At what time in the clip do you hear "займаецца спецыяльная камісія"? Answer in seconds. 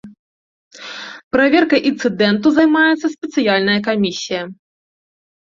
2.57-4.41